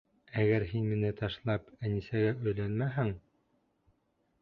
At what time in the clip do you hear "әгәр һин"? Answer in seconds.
0.43-0.87